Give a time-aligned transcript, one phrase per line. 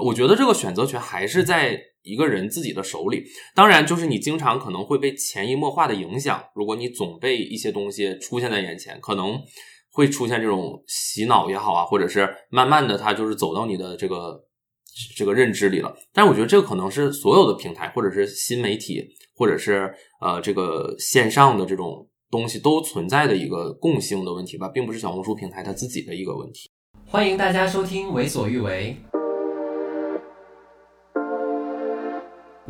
[0.00, 3.22] 我觉得这个选择权还是在一个人自己的手里。
[3.54, 6.42] 当然，就是你经常可能会被潜移默化的影响。
[6.54, 9.38] 如果你总被一些东西出现在眼前，可能
[9.92, 14.40] 会出现这种洗脑也好啊，或者是慢慢的它就是走到你的这个
[15.16, 15.94] 这个认知里了。
[16.12, 19.04] 但是我觉得这个可能是所有的平台，或者是新媒体，
[19.34, 26.70] 或者是呃这个线上的这种东西都存在的一个共性的问题吧，并不是小红书平台它自己的一个问题。
[27.06, 28.96] 欢迎大家收听《为所欲为》，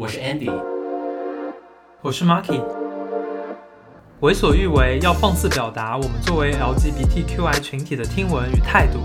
[0.00, 0.50] 我是 Andy，
[2.00, 2.58] 我是 Marky。
[4.20, 8.98] 为所欲为要放肆表达我们作为 LGBTQI 群体的听闻与态度。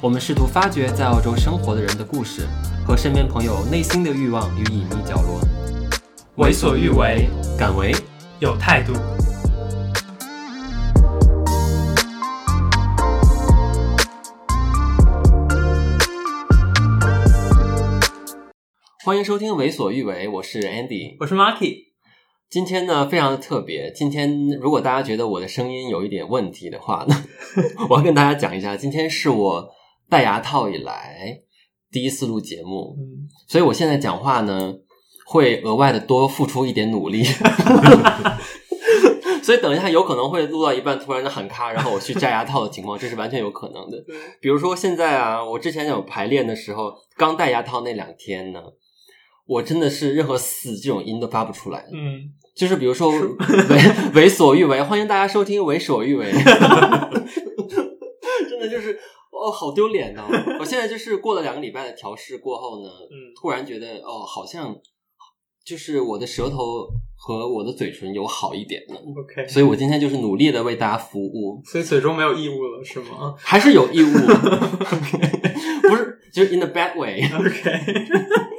[0.00, 2.46] 我们试图发掘在澳洲生活的人的故事
[2.86, 5.38] 和身边朋友内心的欲望与隐秘角落。
[6.36, 7.94] 为所欲为，敢为，
[8.40, 8.94] 有态度。
[19.04, 21.86] 欢迎收听《为所欲为》，我是 Andy，我是 Marky。
[22.48, 23.90] 今天呢，非常的特别。
[23.90, 27.24] 今天如果大家觉得我的声音有一点问题的话呢，
[27.90, 29.68] 我要跟大家讲一下，今天是我
[30.08, 31.36] 戴牙套以来
[31.90, 34.72] 第一次录节目，嗯，所以我现在讲话呢，
[35.26, 37.24] 会额外的多付出一点努力。
[39.42, 43.98] 所以等一下有可能会录到一半突然的喊卡，然后我去摘牙套的情况，这是完全有可能的。
[44.40, 48.60] 比如说现在啊，我之前有排练的时候，刚戴牙套那两天呢。
[49.46, 53.16] 我真的是任何死这种音都发不出来，嗯，就是比如说 为
[54.14, 56.30] 为所欲为，欢迎大家收听为所欲为，
[58.48, 58.98] 真的就是
[59.30, 60.28] 哦，好丢脸呢、哦！
[60.60, 64.74] 我现在就是过了两个礼拜的调试过后呢，嗯，突然觉得哦，好像
[65.64, 66.56] 就是我的舌头
[67.16, 73.34] 和我的嘴唇有好一点了，OK，所以我今天就是努力的为大家服务，所以嘴中没有异物了是吗？
[73.38, 75.18] 还是有异物， OK，
[75.88, 78.51] 不是，就是 in the bad way，OK。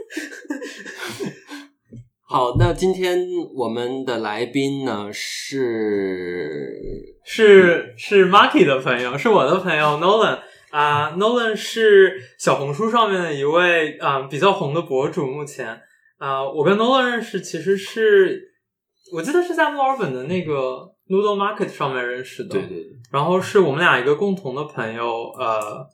[2.33, 10.39] 好，那今天我们的来宾呢是是是 Marky 的朋友，是我的朋友 Nolan
[10.71, 15.27] 啊、uh,，Nolan 是小红书上面的一位啊、uh, 比较红的博主。
[15.27, 15.79] 目前
[16.17, 18.41] 啊，uh, 我跟 Nolan 认识其实是
[19.13, 25.85] 我记得是在墨尔本的那个 Noodle Market 上面认识的，对对对，然后是我们俩一个共同的朋友呃、uh,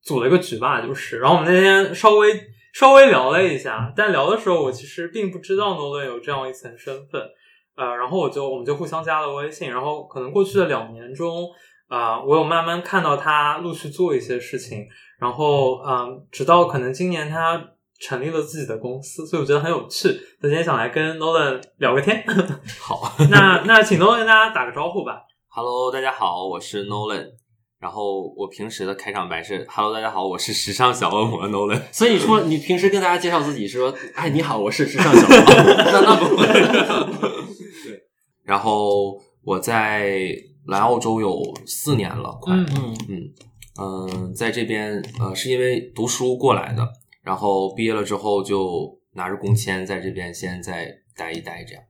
[0.00, 2.40] 组了一个局吧，就是，然后我们那天稍微。
[2.72, 7.20] 稍微聊了一下，但聊的时候我其实并不知道 Nolan 有这样一层身份，
[7.76, 11.48] 呃，然后我就我们就互相加了微信，然后可能过去的两年中，
[11.88, 14.86] 啊、呃，我有慢慢看到他陆续做一些事情，
[15.18, 17.70] 然后嗯、呃，直到可能今年他
[18.00, 20.08] 成立了自己的公司，所以我觉得很有趣。
[20.40, 22.24] 今天想来跟 Nolan 聊个天，
[22.80, 25.22] 好， 那那请 Nolan 跟大家打个招呼吧。
[25.48, 27.37] Hello，大家好，我是 Nolan。
[27.78, 31.80] 然后我平时的开场白是 “Hello，大家好，我是时尚小恶魔 Nolan”。
[31.92, 36.46] 所以说，你平时跟大家介绍自己是说：“哎，你好，我是时尚小恶魔。” 那那不会。
[37.84, 38.02] 对。
[38.42, 40.34] 然后我在
[40.66, 42.52] 来澳洲有四年了，快。
[42.52, 43.34] 嗯嗯嗯。
[43.80, 46.84] 嗯，在这边呃，是因为读书过来的，
[47.22, 51.84] 然后毕业了之后就拿着工签在这边先再待一待，这样。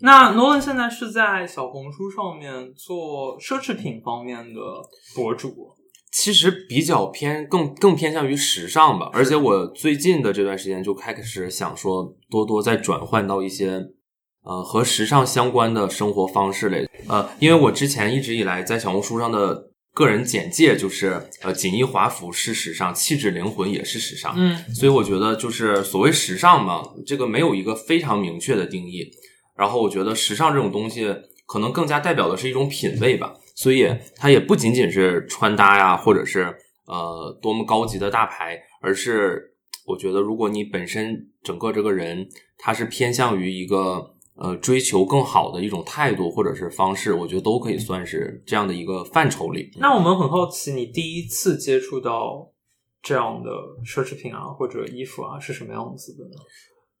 [0.00, 4.60] 那 Nolan 现在是在小红书上面做奢侈品方面的
[5.14, 5.74] 博主，
[6.12, 9.10] 其实比较偏更更偏向于时尚吧。
[9.12, 13.82] 而且我最近的这段时间就开始想说，多多再转换到一些
[14.44, 16.88] 呃和时尚相关的生活方式类。
[17.08, 24.32] 呃，因为我之前一直以来在小红书上的个人简介就是呃锦衣华服是时尚，气质灵魂也是时尚。
[24.36, 29.10] 嗯，所以我觉得就是所谓时尚嘛，这个没有一个非常明确的定义。
[29.58, 31.12] 然后我觉得时尚这种东西
[31.46, 39.54] 可能更加代表的是一种品味吧，所以它也不仅仅是穿搭呀，或者是呃多么高级的大牌，而是
[39.84, 49.70] 我觉得如果你本身整个这个人他是偏向于一个呃追求更好的一种态度或者是方式，我觉得都可以算是这样的一个范畴里。
[49.80, 52.52] 那我们很好奇，你第一次接触到
[53.02, 53.50] 这样的
[53.84, 56.36] 奢侈品啊或者衣服啊是什么样子的呢？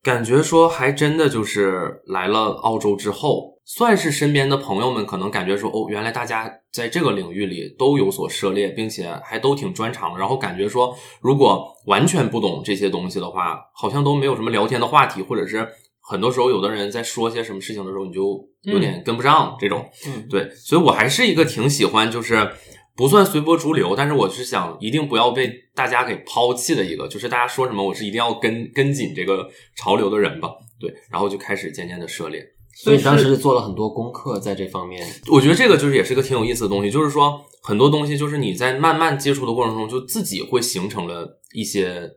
[0.02, 10.16] 感觉说还真的就是来了澳洲之后，算是身边的朋友们可能感觉说哦，原来大家在这个领域里都有所涉猎，并且还都挺专长。
[10.16, 15.68] 然后感觉说，如果完全不懂这些东西的话，好像都没有什么聊天的话题，或者是
[16.00, 19.84] 很多时候有的人在说些什么事情的时候，你就有点跟不上这种。
[20.06, 22.50] 嗯，对，所以我还是一个挺喜欢就是。
[22.98, 30.50] 不算随波逐流，但是我是想一定不要被大家给抛弃的一个，就是大家说什么，我是一定要跟跟紧这个潮流的人吧。
[30.80, 35.06] 对，然后就开始渐渐的涉猎，所以当时做了很多功课在这方面。
[35.30, 42.10] 我觉得这个就是也是一个挺有意思的东西，就是说很多东西就是你在慢慢接触的过程中，就自己会形成了一些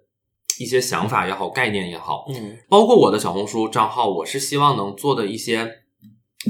[0.60, 5.81] 一些想法也好，概念也好，嗯，包括我的小红书账号，我是希望能做的一些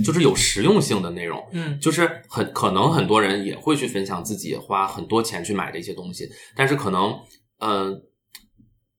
[0.04, 7.20] 就是有实用性的内容，嗯就是很可能很多人也会去分享自己花很多钱去买的一些东西，但是可能
[7.60, 8.02] 嗯、呃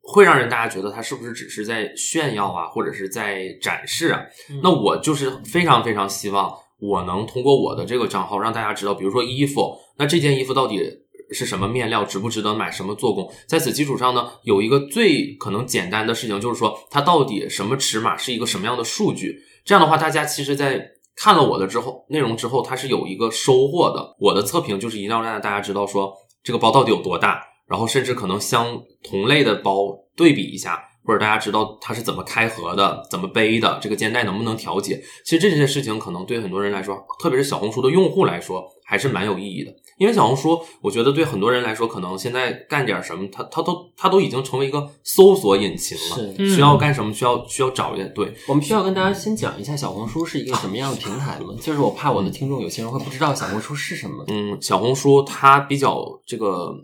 [0.04, 4.20] 会让人大家觉得他是不是只是在炫耀啊，或者是在展示啊？
[4.50, 10.80] 嗯那我就是非常非常希望我能通过我的这个账号让大家知道，比如说衣服，那这件衣服到底
[11.30, 13.32] 是什么面料，值不值得买，什么做工？
[13.46, 19.38] 在此基础上呢，有一个最可能简单的事情，就是说它到底什么尺码是一个什么样的数据。
[19.64, 24.16] 这样的话，大家其实，在看了我的之后内容之后，它是有一个收获的。
[24.18, 26.12] 我的测评就是一定要让大家知道说
[26.42, 35.02] 这个包到底有多大，然后甚至可能相同类的包对比一下，或者大家知道它是怎么开合的、怎么背的，这个肩带能不能调节。
[35.24, 39.74] 其实这些事情可能对很多人来说，特别是小红书的用户来说，还是蛮有意义的。
[39.98, 46.34] 因为小红书，我觉得对很多人来说，可能现在干点什么，它它都它都已经成为一个搜索引擎了。
[46.36, 48.12] 是需要干什么，需要需要找一点。
[48.12, 51.54] 对，我们需要跟大家先讲一下小红书是一个什么样的平台吗？
[51.60, 54.24] 就是我怕我的听众有些人会不知道小红书是什么。
[54.28, 56.74] 嗯，小红书它比较这个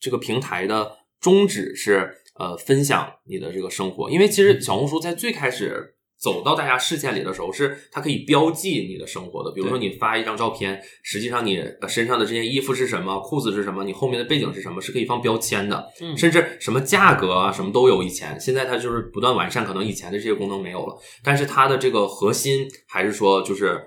[0.00, 0.90] 这个平台的
[1.20, 9.52] 宗旨是呃分享你的这个生活，因为其实小红书在最开始走到大家视线里的时候，是它可以标记你的生活的。
[9.52, 15.86] 比如说你发一张照片，实际上你身上的这件衣服是什么，裤子是什么，你后面的背景是什么，是可以放标签的。
[16.00, 18.02] 嗯甚至什么价格啊，什么都有。
[18.02, 23.80] 以前现在它就是不断完善，可能以前的这些功能没有了，但是它的这个核心还是说，就是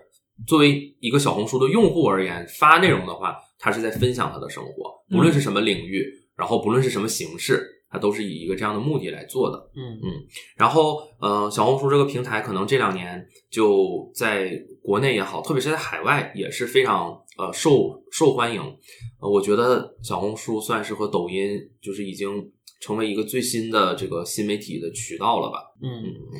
[0.48, 6.06] 作为一个小红书的用户而言，发内容的话，他是在分享他的生活，无论是什么领域，
[6.38, 9.70] 然后不论是什么形式，它都是以一个这样的目的来做的。
[9.76, 10.14] 嗯嗯
[10.56, 14.52] 然后，呃，小红书这个平台可能这两年就在
[14.82, 18.62] 国内也好，特别是在海外也是非常呃受受欢迎。
[19.20, 22.50] 呃，我觉得小红书算是和抖音就是已经
[22.80, 25.60] 成为一个最新的这个新媒体的渠道了吧？
[25.84, 25.90] 嗯，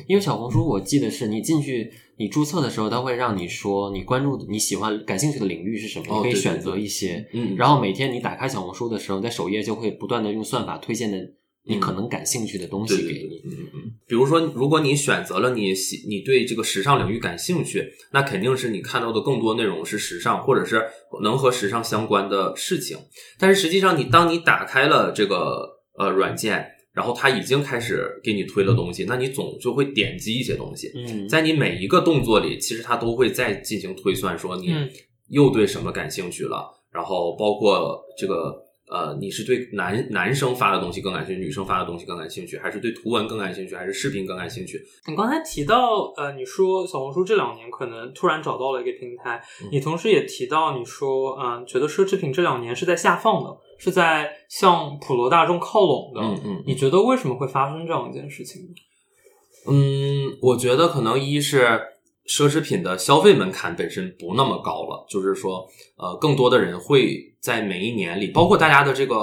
[0.08, 7.24] 因为小红书我记得是你进去你注册的时候，它会让你说你关注你喜欢感兴趣的领域是什么，你可以选择一些。
[7.32, 11.18] 嗯，然后每天你打开小红书的时候，在首页就会不断的用算法推荐的
[11.64, 13.40] 你可能感兴趣的东西给你。
[13.44, 20.82] 嗯嗯，比如说，如果你选择了你喜，你对这个时尚领域感兴趣，那肯定是你看到的更多内容是时尚，或者是
[21.22, 22.98] 能和时尚相关的事情。
[23.38, 25.68] 但是实际上，你当你打开了这个
[25.98, 30.90] 呃软件，然后它已经开始给你推了东西，那你总就会点击一些东西。
[30.94, 34.90] 嗯，在你每一个动作里，其实它都会再进行推算，说你嗯
[35.28, 38.52] 又对什么感兴趣了，然后包括这个
[38.92, 44.78] 呃，你是对男男生发的东西更感兴趣，女生发的东西更感兴趣，还是对图文更感兴趣，还是视频更感兴趣？
[45.06, 56.20] 你刚才提到，呃，你说小红书这两年可能突然找到了一个平台，嗯你同时也提到，你说，嗯、觉得奢侈品这两年是在下放的，是在向普罗大众靠拢的。
[56.20, 58.68] 嗯嗯你觉得为什么会发生这样一件事情呢？
[59.70, 61.80] 嗯，我觉得可能一是
[62.28, 65.66] 奢侈品的消费门槛本身不那么高了，就是说，
[65.96, 69.14] 呃，更多的人会在每一年里，包括大家的这个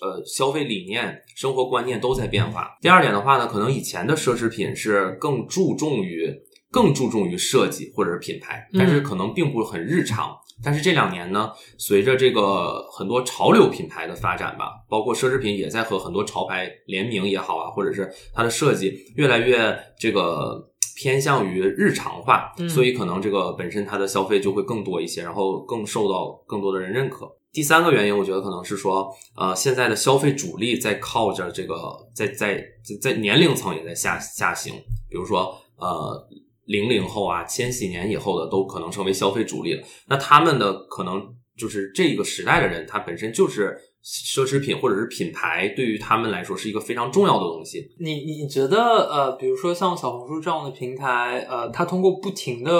[0.00, 2.76] 呃消费理念、生活观念都在变化。
[2.80, 6.30] 第二点的话呢，可能以前的奢侈品是更注重于
[6.70, 10.36] 更注重于设计或者是品牌，但是可能并不很日常。
[10.62, 20.64] 但是这两年呢，随着这个很多潮流品牌的发展吧，包括奢侈品也在和很多潮牌联名也好啊，或者是它的设计越来越这个
[20.96, 27.30] 偏向于日常化，嗯所以可能这个本身它的消费就会更多一些，然后更受到更多的人认可。
[27.52, 31.74] 第三个原因，我觉得可能是说，呃，现在的消费主力在靠着这个
[32.14, 34.74] 在在在在年龄层也在下下行，
[35.08, 36.28] 比如说呃。
[36.66, 39.82] 零零后啊，千禧年以后的都可能成为消费主力了。
[40.08, 41.22] 那他们的可能
[41.58, 47.90] 就是这个时代的人，他本身就是奢侈品或者是品牌，对于他们来说是一个非常重要的东西。
[47.98, 52.70] 你你觉得，呃，比如说像小红书这样的平台，呃，它通过不停的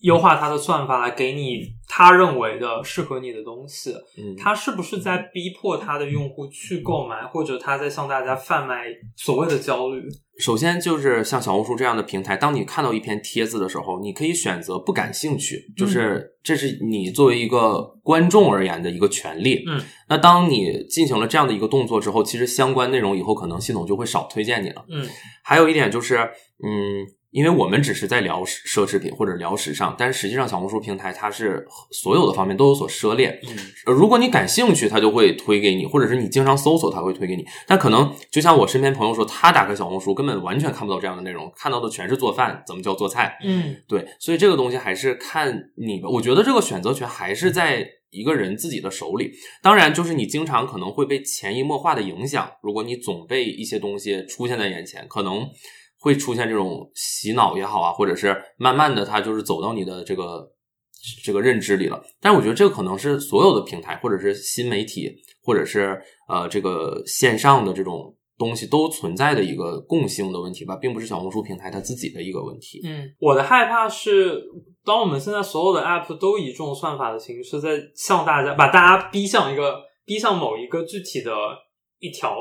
[0.00, 8.84] 优化它的算法来给你他认为的适合你的东西，嗯，他是不是在逼迫他的用户去购买，或者他在向大家贩卖
[9.16, 10.02] 所谓的焦虑？
[10.38, 19.64] 首先就是像小红书这样的平台，当你看到一篇帖子的时候，你可以选择不感兴趣，就是这是你作为一个观众而言的一个权利。
[19.66, 24.84] 嗯，那当你进行了这样的一个动作之后，其实相关内容以后可能系统就会少推荐你了。
[24.88, 25.04] 嗯，
[25.42, 26.18] 还有一点就是，
[26.62, 33.38] 嗯，因为我们只是在聊奢侈品或者聊时尚，但是实际上小红书平台它是所有的方面都有所涉猎。
[33.46, 33.56] 嗯，
[33.86, 37.44] 呃如果你感兴趣，它就会推给你，或者是你经常搜索，它会推给你。
[37.66, 43.38] 但可能就像我身边朋友说，他打开小红书根本完全看不到这样的内容，看到的全是做饭，怎么叫做菜。
[43.44, 46.08] 嗯对，所以这个东西还是看你吧。
[46.08, 49.30] 我觉得这个选择权还是在一个人自己的手里。
[49.62, 52.50] 当然，就是你经常可能会被潜移默化的影响。
[52.62, 55.46] 如果你总被一些东西出现在眼前，可能
[55.98, 60.48] 会出现这种洗脑也好啊，或者是慢慢的它就是走到你的这个
[61.24, 62.02] 这个认知里了。
[62.20, 65.10] 但是我觉得这个可能是所有的平台，或者是新媒体，
[65.42, 68.14] 或者是呃这个线上的这种。
[68.38, 72.80] 东西都存在的一个共性的问题吧，并不是小红书平台它自己的一个问题。
[72.84, 74.40] 嗯，我的害怕是，
[74.84, 81.32] 当我们现在所有的 app 都以这种算法的形式在向大家把大家逼向一个逼向某一个具体的
[81.98, 82.36] 一条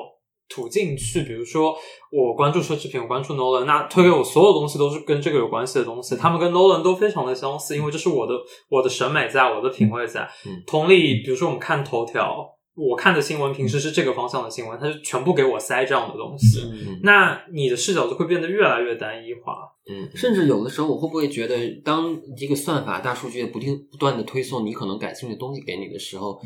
[0.49, 1.75] 途径去，比如说
[2.11, 8.33] 我关注奢侈品，我关注 Nolan，那推给我所有东西都是跟这个有关系的东西，他们跟 Nolan 都非常的相似，因为这是我的
[8.69, 10.21] 我的审美在，我的品味在。
[10.45, 12.53] 嗯，同理，比如说我们看头条。
[12.79, 19.55] 我看的新闻平时是这个方向的新闻，它就全部给我塞这样的东西，嗯，那你的视角就会变得越来越单一化。
[19.89, 26.39] 嗯，甚至有的时候，我会不会觉得，当一个算法大数据不停不断的推送你可能感兴趣的东西给你的时候，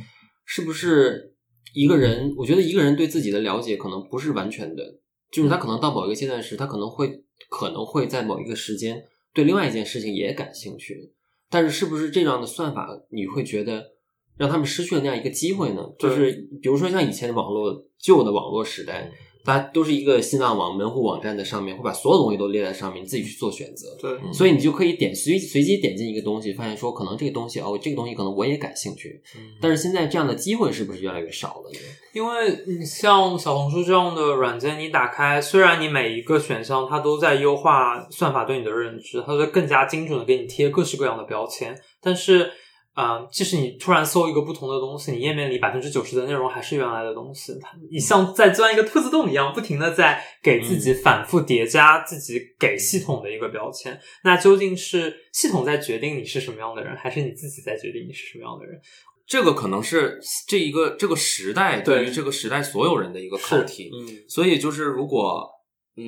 [0.45, 1.30] 是不是
[1.73, 2.33] 一个人？
[2.37, 4.99] 我觉得一个人对自己的了解可能不是完全的，
[5.31, 11.11] 就是他可能到某一个阶段时，他可能会可能会在某一个时间对另外一件事情也感兴趣，
[11.49, 13.91] 但是是不是这样的算法你会觉得？
[14.37, 15.85] 让他们失去了那样一个机会呢？
[15.99, 16.31] 就是
[16.63, 19.11] 比如说像以前的网络旧的网络时代，大
[19.45, 23.87] 家都是一个新浪网门户网站的上面，会把所有东西都列在上面，你自己去做选择。
[23.99, 29.21] 对，所以你就可以点随随机点进一个东西，发现说可能这个东西哦，这个东西可能我也感兴趣。
[29.59, 31.79] 但是现在这样的机会是不是越来越少了呢？
[32.13, 42.51] 因为你像小红书这样的软件，你打开，虽然你每一个选项它都在优化算法对你的认知，它会更加精准的给你贴各式各样的标签，但是。
[42.93, 47.57] 啊、呃，即使你突然搜一个不同的东西，你页面里百分之九十的内容还是原来的东西。
[47.61, 53.93] 它你像在钻一个兔子洞一样，不停的在给自己反复叠加自己给系统的一个标签。
[53.93, 58.77] 嗯、那究竟是系统在决定你是什么样的人，还是你自己在决定你是什么样的人？
[59.25, 63.89] 这个可能是这一个这个时代对于这个时代所有人的一个课题。
[63.93, 65.49] 嗯，所以就是如果
[65.95, 66.03] 嗯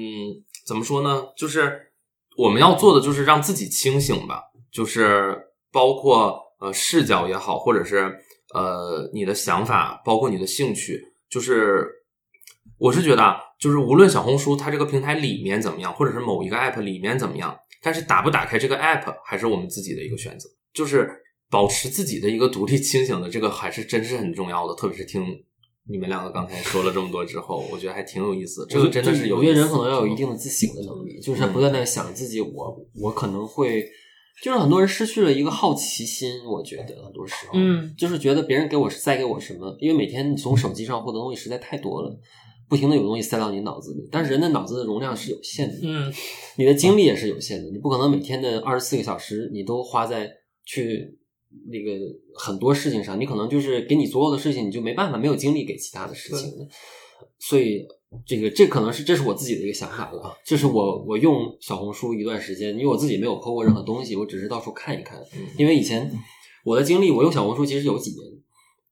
[0.67, 1.27] 怎么说呢？
[1.37, 1.93] 就是
[2.35, 5.37] 我们要做的就是让自己清醒吧，就是
[5.71, 6.42] 包括。
[6.63, 8.09] 呃，视角也好，或者是
[8.55, 11.85] 呃，你的想法，包括你的兴趣，就是
[12.77, 21.11] 我是觉得啊，就是无论小红书它这个平台里面怎么样，或者是某一个 app 里面怎么样，但是打不打开这个 app 还是我们自己的一个选择，就是
[21.49, 24.73] 保持自己的一个独立清醒的这个还是真是很重要的。
[24.75, 25.21] 特别是听
[25.89, 28.65] 你们两个刚才说了这么多之后，我觉得还挺有意思。
[28.69, 33.85] 这个真的是有，有些人可能要有一定的自省的能力，就是不断在想自己我，我我可能会。
[34.41, 42.19] 就是很多人失去了一个好奇心，我觉得很多时候，嗯，就是觉得别人给我塞给我什么，因为每天你从手机上获得东西实在太多了，
[42.67, 46.11] 不停的有东西塞到你脑子里，但是人的脑子的容量是有限的，嗯，
[46.57, 50.29] 你的精力也是有限的，你不可能每天的二十四个小时你都花在
[50.65, 51.17] 去
[51.71, 51.99] 那个
[52.35, 56.51] 很多事情上，你可能就是给你所有的事情，你就没办法没有精力给其他的事情，
[57.39, 57.85] 所以。
[58.25, 65.21] 这个这可能是这是我自己的一个想法了，就是我我用小红书一段时间，因为我自己没有 po 过任何东西，我只是到处看一看。
[65.57, 66.11] 因为以前
[66.63, 68.31] 我的经历，我用小红书其实有几年，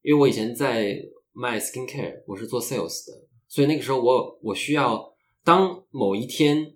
[0.01, 0.98] 因为我以前在
[1.34, 3.13] 卖 skincare，我是做 sales 的，
[3.48, 5.13] 所以那个时候我我需要
[5.44, 6.74] 当某一天。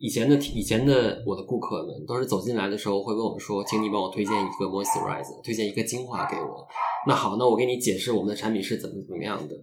[0.00, 6.64] 以前的以前的我的顾客们都是走进来的时候会问我说：“请你帮我推荐一个 moisturizer，推荐一个精华给我。”
[7.06, 9.54] 那好，那我给你解释我们的产品是怎么怎么样的。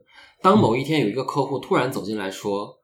[0.42, 2.80] 当某一天有一个客户突然走进来说：“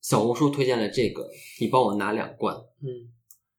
[0.00, 1.28] 小红书推荐了这个，
[1.60, 3.12] 你帮我拿两罐。”嗯，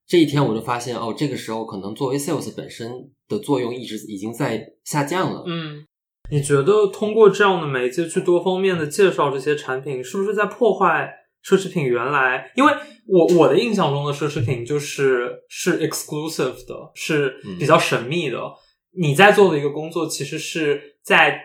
[0.05, 5.43] 这一天我就发现哦，这个时候可能作为 sales 本身的作用一直已经在下降了。
[5.45, 5.85] 嗯，
[6.31, 11.13] 你觉得通过这样的媒介去多方面的介绍这些产品，是不是在破坏？
[11.45, 12.73] 奢侈品原来，因为
[13.05, 18.37] 我我的印象中的奢侈品就是是 exclusive 的，是比较神秘的。
[18.37, 18.51] 嗯、
[18.99, 21.39] 你在做的一个工作，其实是在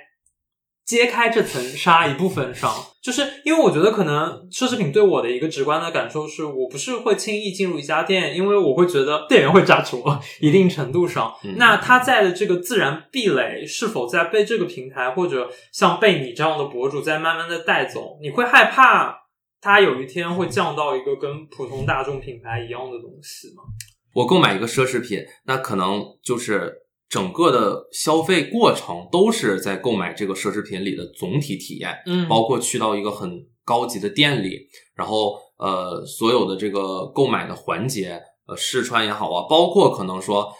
[0.85, 11.32] 揭开这层纱一部分上，就是因为我觉得可能奢侈品对我的一个直观的感受是，我不是会轻易进入一家店，因为我会觉得店员会炸我，一定程度上。
[11.44, 18.18] 嗯、那他在的这个自然壁垒是否在被这个平台或者像被你这样的博主在慢慢的带走？
[18.21, 19.23] 你会害怕？
[19.61, 23.62] 它有一天会降到一个跟普通大众品牌一样的东西吗？
[24.12, 26.73] 我购买一个奢侈品，那可能就是
[27.12, 33.31] 整个的消费过程都是在购买这个奢侈品里的总体体验，嗯，包括去到一个很
[33.66, 34.59] 高级的店里，
[34.95, 40.50] 然后呃，所有的这个购买的环节，呃，试穿也好啊，包括可能说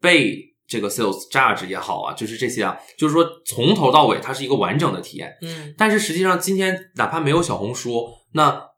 [0.00, 0.48] 被。
[0.70, 5.36] 这个 sales judge 也好啊，就是这些啊，就是说从头到尾它是一个完整的体验。
[5.42, 8.69] 嗯，但是实际上今天哪怕没有小红书，那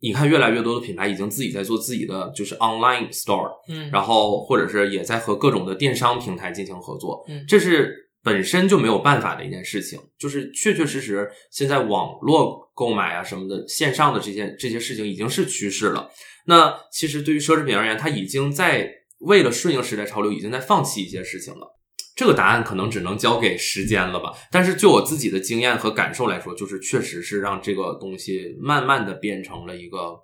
[0.00, 7.24] 你看越来越多的品牌已经自己在做自己的就是 online store，嗯，然后或者是也在和各种的电商平台进行合作。
[7.28, 16.10] 嗯，这是本身就没有办法的一件事情，就是确确实实现在网络购买啊什么的线上的这些这些事情已经是趋势了。
[16.46, 18.88] 那其实对于奢侈品而言，它已经在
[19.20, 21.77] 为了顺应时代潮流，已经在放弃一些事情了。
[22.18, 24.32] 这个答案可能只能交给时间了吧。
[24.50, 30.18] 但是就我自己的经验和感受来说，就是确实是让这个东西慢慢的变成了一个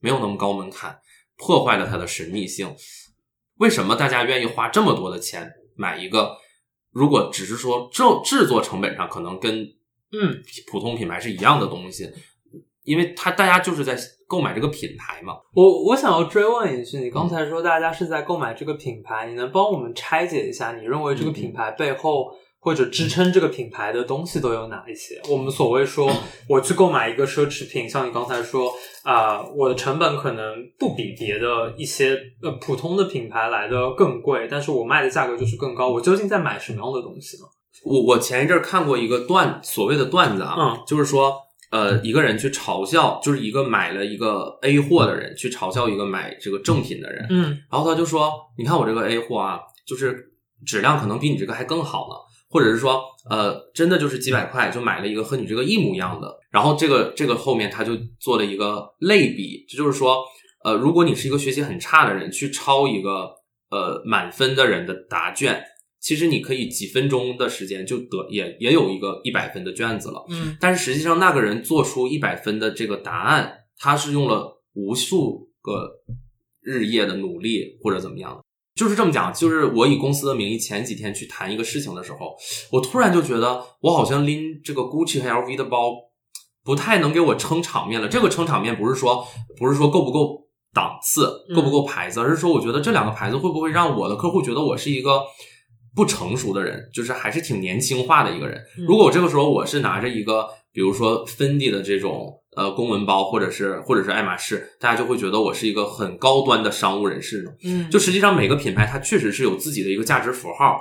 [0.00, 0.98] 没有那么高门槛，
[1.38, 2.76] 破坏了它的神秘性。
[3.56, 6.36] 为什么大家愿意花这么多的钱买一个？
[6.90, 9.62] 如果只是说制制作成本上可能跟
[10.12, 12.12] 嗯普通品牌是一样的东西，
[12.82, 13.98] 因为它大家就是在。
[14.30, 15.34] 购买这个品牌嘛？
[15.52, 20.76] 我我想要追问一句，你刚才说大家是在购买这个品牌，嗯、你能帮我们拆解一下？
[20.76, 25.20] 你认为这个品牌背后或者支撑这个品牌的东西都有哪一些？
[25.28, 26.08] 我们所谓说，
[26.48, 28.70] 我去购买一个奢侈品，像你刚才说
[29.02, 35.88] 啊、呃，我的成本可能不比别的一些呃普通的品牌来的更贵，但是我卖的价格就是更高。
[35.88, 37.42] 我究竟在买什么样的东西呢？
[37.84, 41.34] 我我前一阵看过一个段所谓的段子啊，嗯，就是说。
[41.70, 50.32] 呃，一个人去嘲笑，就是一个买了一个 A 货的人去嘲笑一个买这个正品的人，嗯，然后他就说：“你看我这个 A 货啊，就是
[50.66, 52.16] 质量可能比你这个还更好呢，
[52.48, 60.24] 或者是说，呃，真的就是几百块就买了一个和你这个一模一样的。”然后这个这个后面他就做了一个类比，这就是说，
[60.64, 63.30] 呃，如果你是一个学习很差的人，去抄一个
[63.70, 65.64] 呃满分的人的答卷。
[66.00, 75.90] 其实你可以几分钟的时间就得也也有一个一百分的卷子了，嗯，但是实际上那个人做出一百分的这个答案，他是用了无数个
[76.62, 78.42] 日夜的努力或者怎么样的，
[78.74, 79.30] 就是这么讲。
[79.30, 82.34] 就是我以公司的名义前几天去谈一个事情的时候，
[82.72, 85.92] 我突然就觉得我好像拎这个 Gucci 和 LV 的包
[86.64, 88.08] 不太能给我撑场面了。
[88.08, 89.26] 这个撑场面不是说
[89.58, 95.20] 不是说够不够档次，够不够牌子，而是说我觉得这两个牌子会不会让我的客户觉得我是一个。
[95.94, 98.60] 不成熟的人，就是还是挺年轻化的一个人。
[98.86, 107.50] 如果我这个时候我是拿着一个，比如说芬迪的这种呃公文包，或者是或者是爱马仕，大家就会觉得我是一个很高端的商务人士呢。
[107.64, 110.78] 嗯，就实际上每个品牌它确实是有自己的一个价值符号。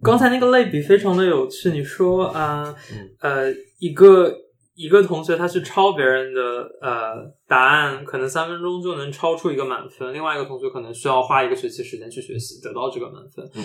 [0.00, 2.72] 刚才那个类比非常的有趣，你说啊
[3.20, 4.32] 呃，呃一个
[4.76, 6.40] 一个同学他去抄别人的
[6.80, 13.44] 呃答案，可能三分钟就能抄出一个满分，另外一个同学可能需要花一个学期时间去学习得到这个满分。
[13.56, 13.64] 嗯。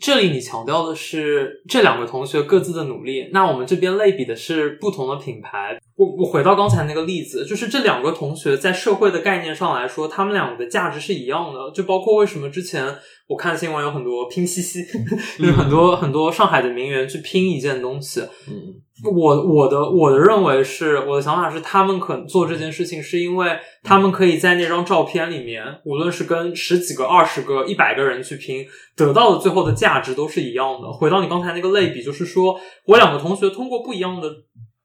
[0.00, 5.78] 这里你强调的是这两个同学各自的努力，那我们这边类比的是不同的品牌。
[5.96, 11.70] 我我回到刚才那个例子，就是这两个同学在社会的概念上来说，他们两个的价值是一样的。
[11.74, 14.84] 就包括为什么之前我看新闻有很多拼夕夕，
[15.38, 18.20] 就是很多很多上海的名媛去拼一件东西。
[18.48, 18.80] 嗯。
[19.04, 30.92] 我我的我的认为是，我的想法是，他们可能做这件事情，是因为他们可以在那张照片里面，无论是跟十几个、二十个、一百个人去拼，得到的最后的价值都是一样的。
[30.92, 34.28] 回到你刚才那个类比，就是说我两个同学通过不一样的、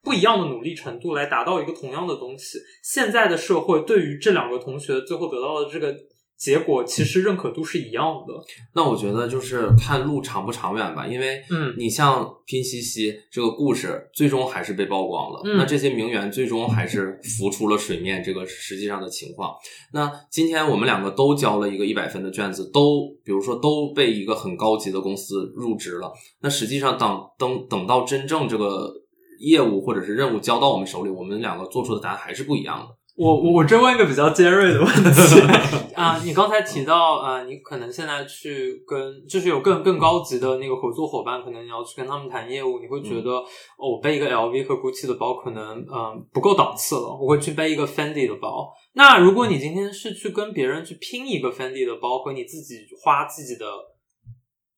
[0.04, 2.60] 不一样的努力程度来达到一个同样的东西。
[2.84, 5.96] 现在的社会对于这两个同学最后得到的这个。
[6.44, 8.34] 结果其实认可度是一样的。
[8.76, 15.42] 那我觉得就是看路长不长远吧，因为嗯，你像拼夕夕这个故事，最终还是被曝光了。
[15.46, 19.54] 嗯，那这些名媛最终还是浮出了水面，这个实际上的情况。
[19.94, 26.12] 那今天我们两个都交了一个一百分的卷子，都比如说都被一个很高级的公司入职了。
[26.42, 28.92] 那实际上等等等到真正这个
[29.40, 32.88] 业务或者是任务交到我们手里，我们两个做出的答案还是不一样的。
[33.16, 35.40] 我我我这问一个比较尖锐的问题
[35.94, 43.46] 啊，你刚才提到啊，你可能现在去跟就是有更更高级的那个合作伙伴，可能你要去跟他们谈业务，你会觉得、嗯、
[43.78, 48.74] 哦，我背一个 LV 和 Gucci 的包可能嗯、呃、不够档次了，我会去背一个 Fendi 的包。
[48.94, 53.66] 那如果你今天是去跟别人去拼一个 Fendi 的包，和你自己花自己的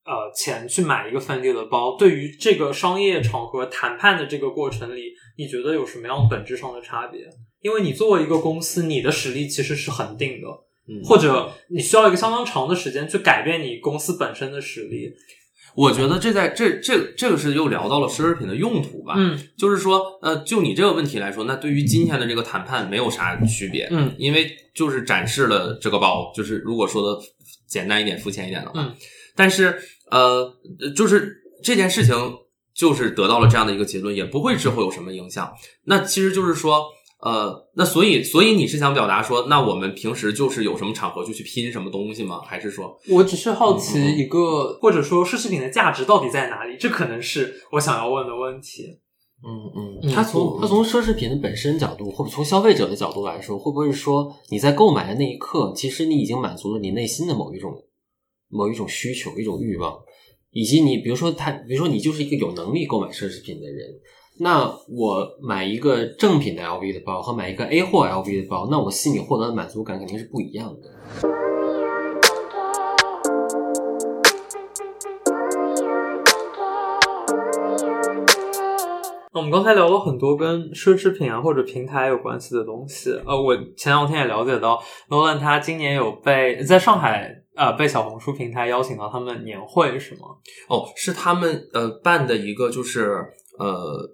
[0.04, 7.21] 呃钱去买一个 Fendi 的包，对于这个商业场合谈判的这个过程里，你觉得有什么样本质上的差别？
[7.65, 10.47] 因为你作为一个公司，你的实力其实是恒定的，
[10.88, 15.12] 嗯，或者你需要一个相当长的时间去改变你公司本身的实力。
[15.73, 27.19] 我觉得这在这这这个是又聊到了奢侈品的用途吧，嗯，就是说，呃，就你这个问题来说，那对于今天的这个谈判没有啥区别，嗯，因为就是展示了这个包，就是如果说的
[27.67, 28.95] 简单一点、肤浅一点的话，嗯，
[29.36, 29.75] 但是
[30.12, 30.54] 呃，
[30.95, 32.13] 就是这件事情
[32.75, 35.51] 就是得到了这样的一个结论，也不会之后有什么影响。
[35.86, 36.86] 那其实就是说。
[37.25, 42.39] 呃，那所以，所以你是想表达说，那我们平时就是有什么场合就去拼什么东西吗？
[42.45, 46.77] 还是说，我只是好奇一个，嗯、或者说奢侈品的价值到底在哪里？
[46.79, 48.99] 这可能是我想要问的问题。
[49.43, 57.73] 嗯嗯，他从他从奢侈品的本身角度，或者从消费者的角度来说，会不会说你在购买的那一刻，其实你已经满足了你内心的某一种
[58.49, 59.97] 某一种需求、一种欲望？
[60.51, 63.89] 以及你比如说他，比如说你就是一个有能力购买奢侈品的人，
[64.38, 70.91] 那我买一个正品的 LV 的包和买一个 A 货 LV 的包，那我心里获得的满足感肯定是不一样的。
[79.32, 83.12] 我们刚才聊了很多跟奢侈品啊或者平台有关系的东西。
[83.26, 90.28] 呃，我前两天也了解到，Nolan 他今年有被在上海呃被小红书平台邀请到他们年会是吗？
[90.67, 93.26] 哦，是他们呃办的一个就是。
[93.58, 94.10] 呃，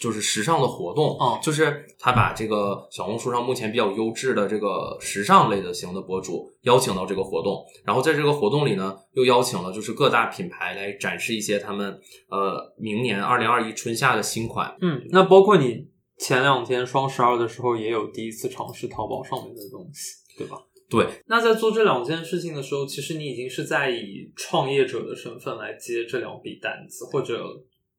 [0.00, 14.76] 就是时尚的活动，哦，就是他把这个小红书上目前比较优质的这个时尚类的型的博主邀请到这个活动，然后在这个活动里呢，又邀请了就是各大品牌来展示一些他们呃明年二零二一春夏的新款。
[14.80, 20.56] 嗯，那包括你前两天双十二的时候也有第一次尝试淘宝上面的东西，对吧？
[20.88, 21.06] 对。
[21.26, 27.42] 那在做这两件事情的时候，其实你已经是在以创业者的身份来接这两笔单子，或者。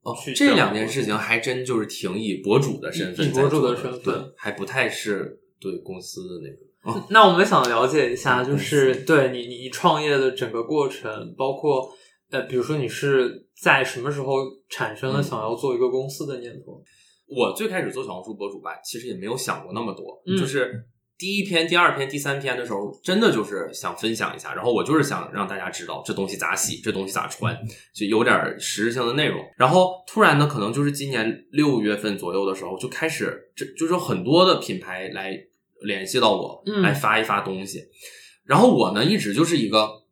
[0.06, 7.00] 哦，这两件事情还真就是挺以博主的身份，以博主的身份，还不太是对公司的那个。
[7.00, 11.89] 哦，那我们想了解一下，就是对你你创业的整个过程，包括
[12.30, 14.36] 呃，比如说你是在什么时候
[14.70, 16.84] 产生了想要做一个公司的念头？
[17.28, 20.86] 我最开始做小红书博主吧，其实也没有想过那么多，嗯，就是。
[21.17, 27.58] 第一篇、第二篇、第三篇的时候，真的就是想分享一下，然后我就是想让大家知道这东西咋洗，这东西咋穿，
[27.93, 29.39] 就有点实质性的内容。
[29.58, 35.32] 然后突然呢，可能就是今年六月份左右的时候，就开始这就是很多的品牌来
[35.82, 37.82] 联系到我，来发一发东西。
[38.43, 40.05] 然后我呢，一直就是一个。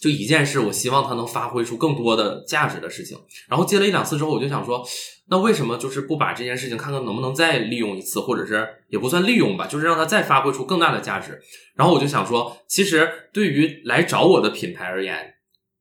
[0.00, 3.18] 就一件事，我希望它能发挥出更多的价值的事情。
[3.48, 4.82] 然后接了一两次之后，我就想说，
[5.28, 11.40] 那为什么就是不把这件事情看看能不能再利用一次，或者是也不算利用吧，就是让它再发挥出更大的价值。
[11.74, 15.34] 然后我就想说，其实对于来找我的品牌而言，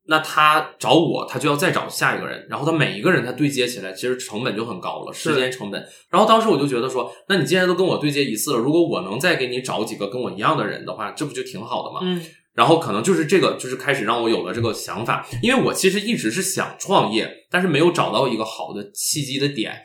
[0.10, 5.86] 那他找我，他就要再找下一个人，然后他每一个人他对接起来，其实成本就很高了，时间成本。
[6.10, 11.99] 然后当时我就觉得说，那你既然都跟我对接一次了，如果我能再给你找几个跟我一样的人的话，这不就挺好的吗？
[12.03, 12.23] 嗯。
[12.58, 19.80] 然后可能就是这个，就是开始让我有了这个想法，因为我其实一直是想创业，但是没有找到一个好的契机的点。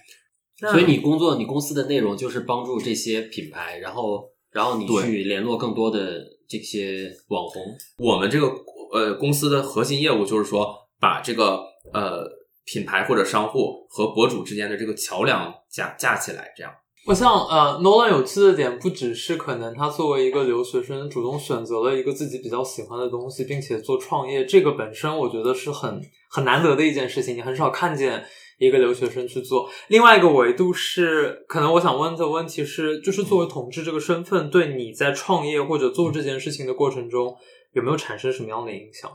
[0.58, 7.62] 所以你工作，你公司的内容就是帮助这些品牌，然后，然后你去联络更多的这些网红。
[7.98, 8.50] 我们这个
[8.94, 11.60] 呃公司的核心业务就是说，把这个
[11.92, 12.26] 呃
[12.64, 16.72] 品牌或者商户和博主之间的这个桥梁架架起来，这样。
[17.04, 28.24] 我想，呃，Nolan 有趣的点不只是可能他作为一个留学生主动选择了一个自己比较喜欢的东西，并且做创业，这个本身我觉得是很很难得的一件事情，你很少看见
[28.58, 29.68] 一个留学生去做。
[29.88, 37.34] 另外一个维度是，可能我想问的问题是，就是作为同志这个身份，对你在创业或者做这件事情的过程中，
[37.72, 39.10] 有没有产生什么样的影响？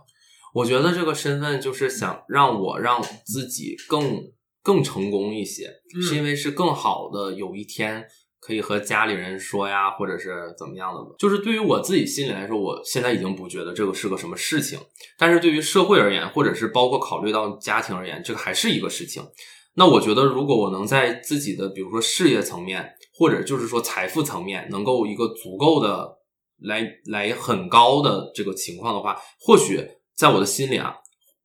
[0.54, 4.22] 我觉得这个身份就是想让我让自己更。
[4.68, 8.06] 更成功一些，是因为是更好的有一天
[8.42, 11.00] 可以和家里人说呀，或者是怎么样的。
[11.18, 14.78] 就是对于我自己心里来说，我现在已经不觉得这个是个什么事情，
[15.18, 19.24] 但是对于社会而言，或者是包括考虑到家庭而言，这个还是一个事情。
[19.76, 26.10] 那我觉得，如果我能在自己的比如说事业层面，或者就是说财富层面，能够一个足够的
[26.60, 29.82] 来来很高的这个情况的话，或许
[30.18, 30.94] 在我的心里啊。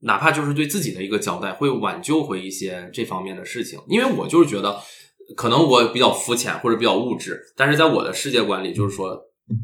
[0.03, 3.79] 哪怕就是对自己的一个交代，会挽救回一些这方面的事情。
[3.89, 4.79] 因为我就是觉得，
[5.37, 9.19] 可能我比较肤浅或者比较物质，但是在我的世界观里，就是说，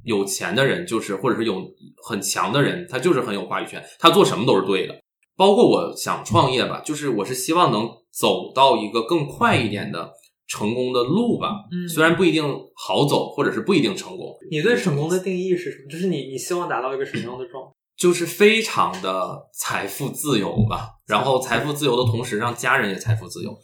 [0.05, 1.63] 有钱的人就是，或者是有
[2.09, 4.95] 很强的人，他就是很有话语权，他做什么都是对的。
[5.37, 10.11] 包括我想创业吧，就是我是希望能走到一个更快一点的
[10.49, 11.51] 成功的路吧。
[11.71, 14.37] 嗯，虽然不一定好走，或者是不一定成功。
[14.51, 15.91] 你对成功的定义是什么？
[15.91, 17.71] 就是你你希望达到一个什么样的状态？
[17.99, 23.59] 就是非常的财富自由吧，然后财富自由的同时让家人也财富自由，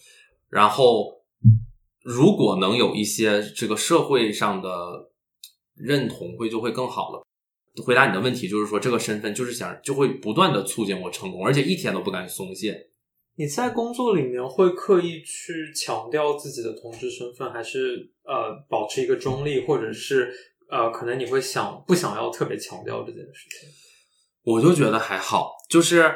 [0.50, 1.22] 然后
[2.02, 4.68] 如果能有一些这个社会上的
[5.76, 7.22] 认同，会就会更好了。
[7.84, 12.88] 回答你的问题就是说，这个身份就是想就会不断的促进我成功，而且一天都不敢松懈。
[13.36, 20.32] 你在工作里面会刻意去强调自己的同志身份，还是呃保持一个中立，或者是
[20.70, 23.68] 呃可能你会想不想要特别强调这件事情？
[24.44, 26.12] 我就觉得还好，就是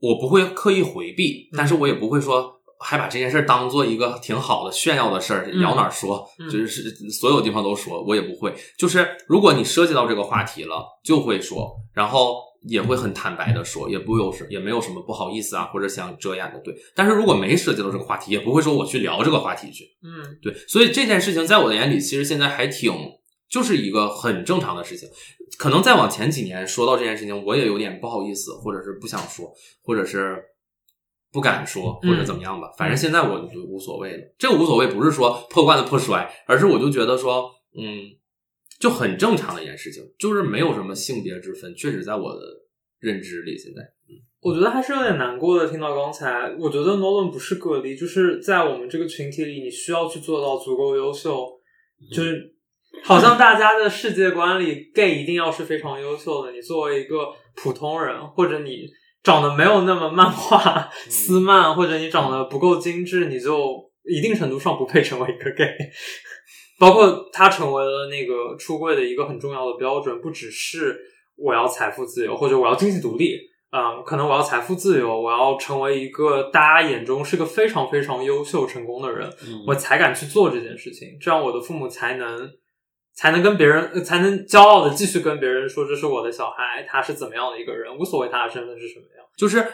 [0.00, 8.54] 我不会刻意回避，但是我也不会说还把这件事当做一个挺好的炫耀的事儿，咬哪儿说，就是所有地方都说，我也不会。
[8.78, 12.36] 就是如果你涉及到这个话题了，就会说，然后
[12.68, 16.74] 也会很坦白的说，也不有什也没有什么不好意思啊，或者想遮掩的，对。
[16.94, 20.52] 但是如果没涉及到这个话题，也不会说我去聊这个话题去，嗯，对。
[20.66, 22.92] 所以这件事情在我的眼里，其实现在还挺
[23.52, 25.06] 就是一个很正常的事情。
[25.58, 30.42] 可能再往前几年说到这件事情，我也有点不好意思，或者是不想说，或者是
[31.30, 32.72] 不敢说或者怎么样吧。
[32.78, 34.34] 反正现在我就无所谓了。
[34.38, 38.10] 这个无所谓不是说破罐子破摔，而是我就觉得说，嗯，
[38.80, 41.74] 就很正常的一件事情，就是没有什么性别之分。
[41.74, 42.40] 确实，在我的
[42.98, 45.70] 认知里，现在，嗯，我觉得还是有点难过的。
[45.70, 51.60] 听到刚才，我觉得 Nolan 不是个例，就是在我们这个群体里，你需要去做到足够优秀，
[52.10, 52.51] 就是。
[53.04, 56.52] 好像大家的世界观里，gay 一定要是非常优秀的。
[56.52, 58.86] 你作为一个普通人，或者你
[59.24, 65.68] 长得没有那么漫画斯漫，或者你长得不够精致，你就一定程度上不配成为一个 gay。
[66.78, 70.96] 包括他成为了那个出柜的一个很重要的标准，不只是
[71.36, 73.36] 我要财富自由，或者我要经济独立，
[73.72, 79.28] 嗯，可能我要财富自由，我要成为一个大家眼中是个非常非常优秀成功的人，
[79.66, 82.48] 我才敢去做这件事情，这样我的父母才能。
[83.14, 89.26] 才能跟别人，才能骄傲的继续跟别人说，这是我的小孩，他是怎么样的一个人，无所谓他的身份是什么样。
[89.36, 89.64] 就是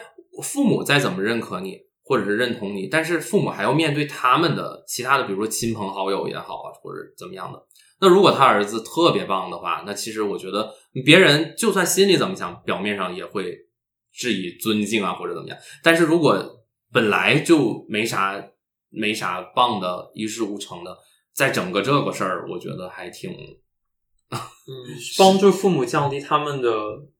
[0.43, 7.61] 父母再怎么认可你，或者是认同你，但是父母还要面对他们的其他的，比如说亲朋好友也好啊，或者怎么样的。
[8.01, 10.73] 那如果他儿子特别棒的话，那其实我觉得
[11.05, 13.57] 别人就算心里怎么想，表面上也会
[14.13, 15.57] 质疑尊敬啊，或者怎么样。
[15.83, 18.41] 但是如果本来就没啥
[18.89, 20.97] 没啥棒的，一事无成的。
[21.33, 23.31] 在整个这个事儿，我觉得还挺，
[24.31, 24.37] 嗯，
[25.17, 26.71] 帮助父母降低他们的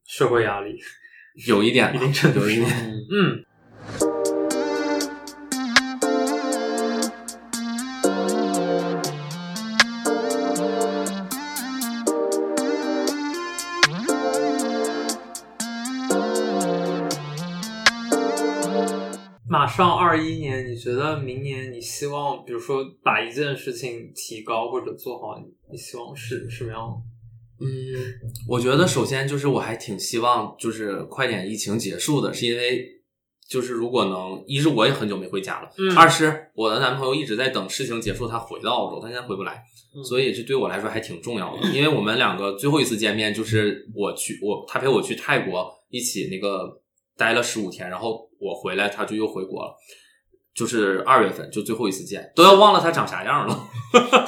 [0.05, 0.77] 社会压力，
[1.47, 2.69] 有一点， 一定程度上，
[3.11, 3.45] 嗯。
[19.69, 25.39] 上二一年，你觉得明年你希望，比如说把一件事情提高或者做好，
[25.71, 27.01] 你希望是什么样？
[27.61, 27.67] 嗯，
[28.47, 32.85] 我觉得首先就是我还挺希望就是快点疫情结束的，是因为
[33.47, 39.63] 就是如果能，一是我也很久没回家了，嗯，二是我的男朋友一直在等事情结束，他回到澳洲，他现在回不来，
[39.95, 46.81] 嗯，所以这对我来说还挺重要的，因为我们两个最后一次见面就是我去我他陪我去泰国一起那个。
[47.19, 49.75] 待了十五天，然后我回来，他就又回国了。
[50.55, 53.69] 就是二月份，就最后一次见，都要忘了他长啥样了。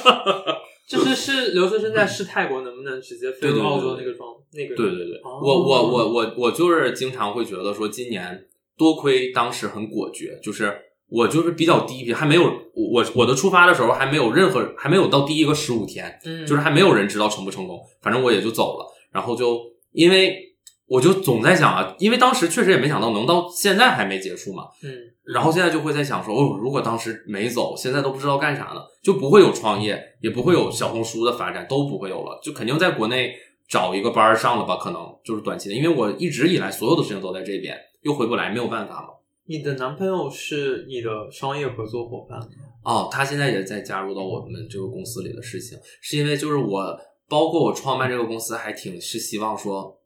[0.88, 4.74] 就是是留学生在试泰国能不能直接飞到澳洲那个状那个。
[4.74, 8.46] 对对对，哦、我我我我我就是经常会觉得说，今年
[8.78, 10.74] 多亏当时很果决，就是
[11.08, 12.44] 我就是比较低级，还没有
[12.74, 19.60] 我我的出发的时候还没有任何还没有到第一个十五天，嗯，就是还没有人知道成不成功，反正我也就走了，然后就
[19.92, 20.51] 因为。
[20.92, 24.64] 我就总在想啊，因为当时确实也没想到能到现在还没结束嘛。
[24.84, 24.92] 嗯，
[25.24, 33.32] 然后现在就会在想说，哦，如果当时没走，现在都不知道干啥呢，就不会有创业，也不会有小红书的发展，都不会有了，就肯定在国内
[33.66, 39.08] 找一个班上了吧，可能就是短期的，因为我一直以来所有的事情都在这边，又回不来，没有办法嘛。
[39.46, 42.46] 你的男朋友是你的商业合作伙伴吗？
[42.84, 47.00] 哦，他现在也在加入到我们这个公司里的事情，是因为就是我，
[47.30, 49.96] 包括我创办这个公司，还挺是希望说。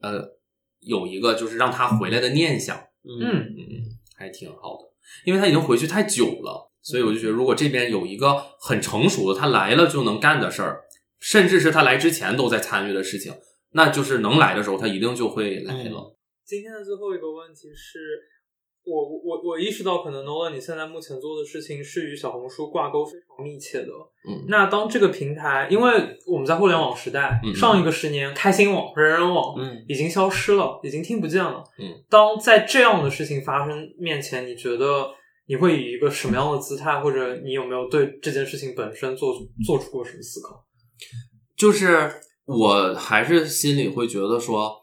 [0.00, 0.24] 呃，
[0.80, 3.84] 有一个就是让他回来的念想，嗯嗯，
[4.16, 4.90] 还挺好的，
[5.24, 10.82] 因为他已经回去太久了，所以我就觉得，如果这边有一个很成熟的，他来了就能干的事儿，
[11.18, 13.34] 甚至是他来之前都在参与的事情，
[13.72, 16.16] 那就是能来的时候，他一定就会来了。
[16.44, 18.22] 今天的最后一个问题是。
[18.88, 23.88] 我我我意识到，可能 Nolan 你现在目前做的事情是与小红书挂钩非常密切的。
[24.26, 31.62] 嗯，那当这个平台，因为我们在互联网时代，嗯、上一个十年，开心网、人人网，嗯，已经消失了，已经听不见了。
[31.78, 35.10] 嗯，当在这样的事情发生面前，你觉得
[35.46, 39.34] 你会以一个什么样的姿态，或者你有没有对这件事情本身做
[39.66, 40.64] 做出过什么思考？
[41.56, 42.10] 就是
[42.46, 44.74] 我还是心里会觉得说，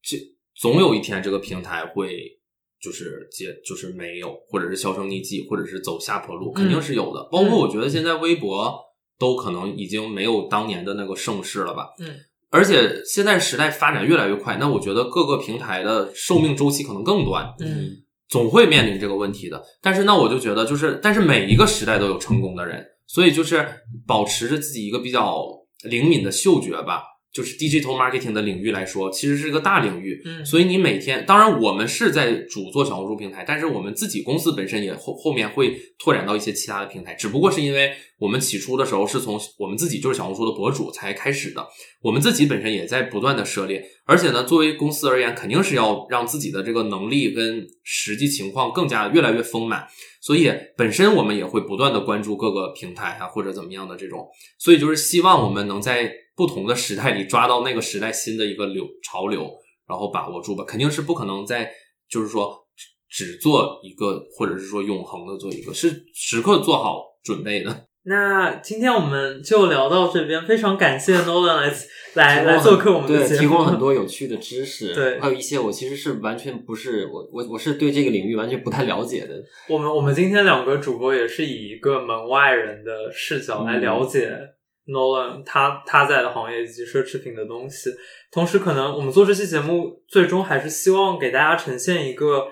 [0.00, 0.16] 这
[0.54, 2.40] 总有一天这个平台会。
[2.84, 7.20] 就是接就是没有，或者是销声匿迹，或者是走下坡路，肯定是有的。
[7.20, 8.78] 嗯、包括我觉得现在微博
[9.18, 11.88] 都可能已经没有当年的那个盛世了吧。
[11.98, 12.14] 嗯，
[12.50, 17.54] 而且现在时代发展越来越快，那我觉得各个平台的寿命周期可能更短。
[17.60, 17.90] 嗯，
[18.28, 19.62] 总会面临这个问题的。
[19.80, 23.66] 但是那我就觉得，就是但是每一个时代都有成功的人，所以就是
[24.06, 25.42] 保持着自己一个比较
[25.84, 27.04] 灵敏的嗅觉吧。
[27.34, 30.22] 就是 digital marketing 的领域来说，其实是一个大领域。
[30.24, 37.12] 嗯，所以你每天，当然我们是在主做小红书平台，但是我们自己公司本身也后后面会拓展到一些其他的平台。
[37.14, 41.66] 只不过是因为我们起初的时候是从我们自己就是小红书的博主才开始的，
[42.02, 43.84] 我们自己本身也在不断的涉猎。
[44.06, 49.84] 而且呢，作为公司而言，肯定是要让自己的这个能力跟实际情况更加越来越丰满。
[50.20, 54.28] 所以本身我们也会不断的关注各个平台啊，或者怎么样的这种。
[54.56, 56.12] 所以就是希望我们能在。
[56.36, 59.50] 不同的时代里抓到那个时代新的一个流潮流，
[59.88, 60.64] 然后把握住吧。
[60.64, 61.70] 肯定是不可能在，
[62.10, 62.66] 就是说
[63.08, 67.86] 只做一个，或者是说永恒的做一个，是时刻做好准备的。
[68.06, 71.72] 那今天我们就聊到这边，非常感谢 Nolan 来
[72.12, 79.42] 来来做客我们的节目，对，提供很多有趣的知识，对，还有一些我其实是完全不是我我我是对这个领域完全不太了解的。
[79.70, 84.38] 我们我们今天两个主播也是以一个门外人的视角来了解
[84.86, 87.90] Nolan 他他在的行业以及奢侈品的东西，
[88.30, 92.48] 同时可能我们做这期节目最终还是希望给大家呈现一个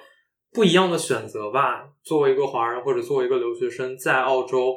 [0.53, 1.89] 不一样的选择吧。
[2.03, 4.77] 作为一个华人或者作为一个留学生在澳洲。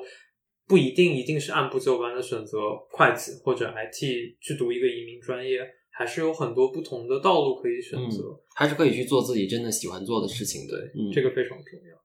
[0.68, 2.58] 不一定一定是按部就班的选择
[2.90, 4.00] 会计或者 IT
[4.42, 5.60] 去读一个移民专业，
[5.92, 10.62] 还是有很多不同的道路可以选择，嗯、还是可以去做自己真的喜欢做的事情。
[10.68, 11.96] 对，嗯，这个非常重要。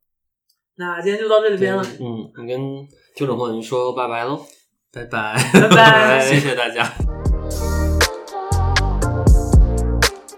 [0.76, 1.82] 那今天就到这里边了。
[1.82, 2.60] 嗯，你跟
[3.16, 4.44] 听众朋友们说拜拜喽，
[4.92, 6.90] 拜拜，拜拜， 谢谢大家。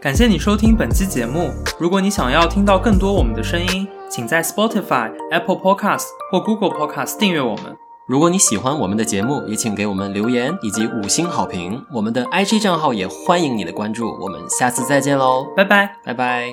[0.00, 1.50] 感谢你收听本期节目。
[1.78, 7.76] 如果你想要听到更多我们的声音，请在 Spotify、Apple Podcast 或 Google Podcast 订阅我们。
[8.06, 11.82] 如果你喜欢我们的节目，也请给我们留言以及五星好评。
[11.94, 14.10] 我们的 IG 账号也欢迎你的关注。
[14.20, 16.52] 我们下次再见喽，拜拜，拜拜。